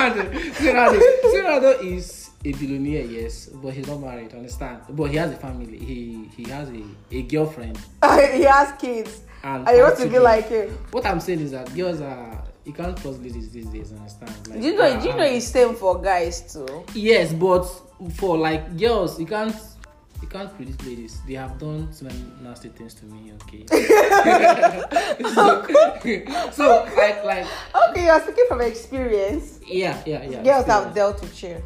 Ronaldo. 1.45 1.85
Is 1.85 2.31
a 2.45 2.53
billionaire, 2.53 3.05
yes, 3.05 3.47
but 3.47 3.75
he's 3.75 3.87
not 3.87 4.01
married. 4.01 4.35
Understand? 4.35 4.81
But 4.91 5.05
he 5.05 5.17
has 5.19 5.31
a 5.31 5.37
family. 5.37 5.79
He 5.79 6.29
he 6.37 6.43
has 6.51 6.69
a, 6.69 6.83
a 7.13 7.23
girlfriend. 7.23 7.79
he 8.03 8.43
has 8.43 8.73
kids 8.81 9.21
And 9.45 9.69
you 9.69 9.83
want 9.85 9.99
to 9.99 10.09
be 10.09 10.19
like 10.19 10.49
him 10.49 10.77
What 10.91 11.07
I'm 11.07 11.21
saying 11.21 11.41
is 11.41 11.53
that 11.53 11.73
girls 11.77 12.01
are 12.01 12.43
you 12.65 12.73
can't 12.73 12.97
trust 12.97 13.23
ladies 13.23 13.51
these 13.51 13.67
days. 13.67 13.93
Understand? 13.93 14.49
Like, 14.49 14.61
do 14.61 14.67
you 14.67 14.77
know 14.77 14.97
ah, 14.97 15.01
do 15.01 15.07
you 15.07 15.13
ah, 15.13 15.17
know 15.19 15.25
it's 15.25 15.47
same 15.47 15.75
for 15.77 16.01
guys 16.01 16.53
too 16.53 16.85
Yes, 16.95 17.33
but 17.33 17.65
for 18.15 18.37
like 18.37 18.77
girls, 18.77 19.21
you 19.21 19.27
can't 19.27 19.55
you 20.23 20.29
can't 20.29 20.55
predict 20.55 20.85
ladies. 20.87 21.21
They 21.27 21.35
have 21.35 21.59
done 21.59 21.93
some 21.93 22.09
nasty 22.43 22.69
things 22.71 22.95
to 22.95 23.05
me. 23.07 23.33
Okay. 23.43 23.67
so, 25.35 25.65
so 26.53 26.89
like 26.97 27.25
like 27.25 27.47
okay 27.91 28.05
you're 28.07 28.21
speaking 28.21 28.45
from 28.49 28.61
experience 28.61 29.61
yeah 29.67 30.01
yeah 30.07 30.23
yeah. 30.23 30.43
girls 30.43 30.67
have 30.67 30.95
dealt 30.95 31.21
with 31.21 31.43
you 31.43 31.63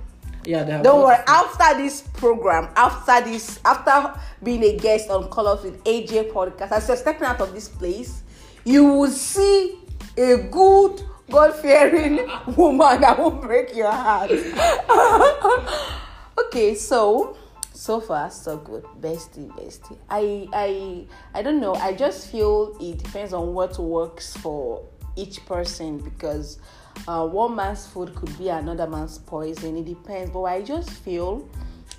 Yeah, 0.48 0.64
they 0.64 0.72
have 0.72 0.82
Don't 0.82 1.04
worry. 1.04 1.22
After 1.26 1.76
this 1.76 2.00
program, 2.00 2.70
after 2.74 3.20
this, 3.20 3.60
after 3.66 4.18
being 4.42 4.64
a 4.64 4.78
guest 4.78 5.10
on 5.10 5.28
Colors 5.28 5.62
with 5.62 5.84
AJ 5.84 6.32
podcast, 6.32 6.72
as 6.72 6.88
you're 6.88 6.96
stepping 6.96 7.24
out 7.24 7.38
of 7.42 7.52
this 7.52 7.68
place, 7.68 8.22
you 8.64 8.84
will 8.84 9.10
see 9.10 9.78
a 10.16 10.38
good, 10.50 11.02
God-fearing 11.30 12.26
woman 12.56 13.02
that 13.02 13.18
will 13.18 13.30
break 13.30 13.76
your 13.76 13.92
heart. 13.92 14.30
okay, 16.46 16.74
so 16.74 17.36
so 17.78 18.00
far 18.00 18.28
so 18.28 18.56
good, 18.56 18.82
bestie, 19.00 19.48
bestie. 19.56 19.96
I 20.10 20.48
I 20.52 21.06
I 21.32 21.42
don't 21.42 21.60
know. 21.60 21.74
I 21.76 21.92
just 21.92 22.28
feel 22.28 22.76
it 22.80 22.98
depends 23.04 23.32
on 23.32 23.54
what 23.54 23.78
works 23.78 24.36
for 24.36 24.84
each 25.14 25.46
person 25.46 25.98
because 25.98 26.58
uh, 27.06 27.24
one 27.24 27.54
man's 27.54 27.86
food 27.86 28.16
could 28.16 28.36
be 28.36 28.48
another 28.48 28.88
man's 28.88 29.18
poison. 29.18 29.76
It 29.76 29.84
depends. 29.84 30.32
But 30.32 30.42
I 30.42 30.62
just 30.62 30.90
feel, 30.90 31.48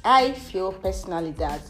I 0.03 0.33
feel 0.33 0.73
personally 0.73 1.31
that 1.31 1.61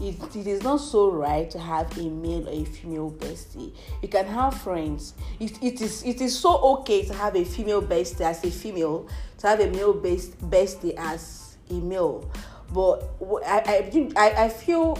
it, 0.00 0.16
it 0.34 0.46
is 0.46 0.62
not 0.62 0.78
so 0.78 1.10
right 1.10 1.50
to 1.50 1.58
have 1.58 1.96
a 1.98 2.08
male 2.08 2.48
or 2.48 2.52
a 2.52 2.64
female 2.64 3.10
bestie. 3.10 3.74
You 4.00 4.08
can 4.08 4.24
have 4.24 4.54
friends. 4.62 5.12
It, 5.38 5.62
it 5.62 5.82
is 5.82 6.02
it 6.02 6.22
is 6.22 6.38
so 6.38 6.58
okay 6.78 7.04
to 7.04 7.12
have 7.12 7.36
a 7.36 7.44
female 7.44 7.82
bestie 7.82 8.22
as 8.22 8.42
a 8.42 8.50
female, 8.50 9.06
to 9.36 9.48
have 9.48 9.60
a 9.60 9.70
male 9.70 9.92
best 9.92 10.38
bestie 10.48 10.94
as 10.96 11.58
a 11.68 11.74
male. 11.74 12.30
But 12.72 13.08
I 13.46 13.90
I, 14.16 14.44
I, 14.44 14.48
feel 14.48 14.98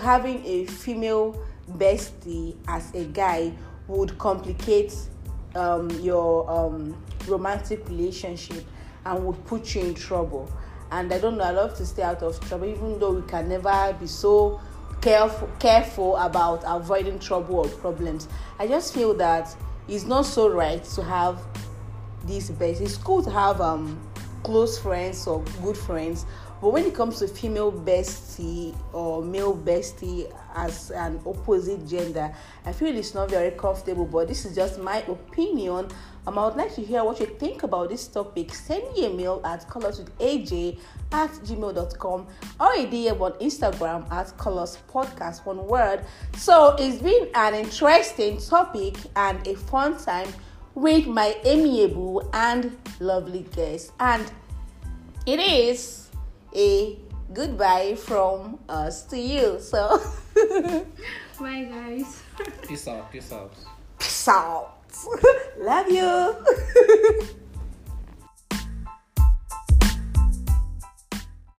having 0.00 0.44
a 0.46 0.64
female 0.66 1.38
bestie 1.76 2.56
as 2.68 2.94
a 2.94 3.04
guy 3.04 3.52
would 3.86 4.16
complicate 4.18 4.94
um, 5.54 5.90
your 6.00 6.50
um, 6.50 6.96
romantic 7.26 7.86
relationship 7.88 8.64
and 9.04 9.24
would 9.26 9.44
put 9.44 9.74
you 9.74 9.82
in 9.82 9.94
trouble. 9.94 10.50
And 10.90 11.12
I 11.12 11.18
don't 11.18 11.38
know, 11.38 11.44
I 11.44 11.50
love 11.50 11.74
to 11.76 11.86
stay 11.86 12.02
out 12.02 12.22
of 12.22 12.38
trouble, 12.48 12.66
even 12.66 12.98
though 12.98 13.12
we 13.12 13.22
can 13.22 13.48
never 13.48 13.96
be 13.98 14.06
so 14.06 14.60
careful 15.00 15.48
careful 15.58 16.16
about 16.16 16.62
avoiding 16.64 17.18
trouble 17.18 17.56
or 17.56 17.68
problems. 17.68 18.28
I 18.58 18.66
just 18.66 18.94
feel 18.94 19.14
that 19.14 19.54
it's 19.88 20.04
not 20.04 20.26
so 20.26 20.48
right 20.48 20.82
to 20.84 21.02
have 21.02 21.42
these 22.24 22.50
best. 22.50 22.80
It's 22.80 22.96
cool 22.96 23.22
to 23.22 23.30
have 23.30 23.60
um 23.60 24.00
close 24.44 24.78
friends 24.78 25.26
or 25.26 25.42
good 25.62 25.76
friends, 25.76 26.26
but 26.62 26.72
when 26.74 26.84
it 26.84 26.94
comes 26.94 27.18
to 27.18 27.26
female 27.26 27.72
bestie 27.72 28.72
or 28.92 29.20
male 29.20 29.56
bestie 29.56 30.32
as 30.54 30.92
an 30.92 31.20
opposite 31.26 31.88
gender, 31.88 32.32
I 32.64 32.72
feel 32.72 32.96
it's 32.96 33.14
not 33.14 33.30
very 33.30 33.50
comfortable. 33.50 34.04
But 34.04 34.28
this 34.28 34.44
is 34.44 34.54
just 34.54 34.78
my 34.78 34.98
opinion. 34.98 35.88
Um, 36.24 36.38
I 36.38 36.46
would 36.46 36.54
like 36.54 36.72
to 36.76 36.80
hear 36.80 37.02
what 37.02 37.18
you 37.18 37.26
think 37.26 37.64
about 37.64 37.88
this 37.88 38.06
topic. 38.06 38.54
Send 38.54 38.92
me 38.92 39.06
a 39.06 39.10
mail 39.10 39.40
at 39.44 39.68
colorswithaj 39.68 40.78
at 41.10 41.30
gmail.com 41.30 42.26
or 42.60 42.72
a 42.74 42.86
DM 42.86 43.20
on 43.20 43.32
Instagram 43.40 44.08
at 44.12 44.38
colors 44.38 44.78
podcast, 44.88 45.44
one 45.44 45.66
word. 45.66 46.04
So 46.36 46.76
it's 46.78 47.02
been 47.02 47.26
an 47.34 47.54
interesting 47.54 48.38
topic 48.38 48.98
and 49.16 49.44
a 49.48 49.56
fun 49.56 49.98
time 49.98 50.28
with 50.76 51.08
my 51.08 51.34
amiable 51.42 52.30
and 52.32 52.78
lovely 53.00 53.48
guest. 53.52 53.90
And 53.98 54.30
it 55.26 55.40
is 55.40 56.11
a 56.54 56.98
goodbye 57.32 57.94
from 57.94 58.58
us 58.68 59.04
to 59.06 59.18
you. 59.18 59.58
So, 59.60 60.00
Bye, 61.40 61.64
guys. 61.64 62.22
Peace 62.68 62.86
out. 62.88 63.10
Peace 63.10 63.32
out. 63.32 63.54
peace 63.98 64.28
out. 64.28 64.78
Love 65.58 65.90
you. 65.90 67.26